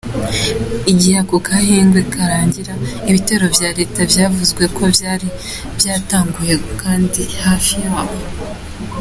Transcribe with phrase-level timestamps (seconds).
[0.91, 2.73] Igihe ako gahengwe karangira,
[3.09, 5.27] ibitero vya leta vyavuzwe ko vyari
[5.77, 8.15] vyatanguye kandi hafi yaho.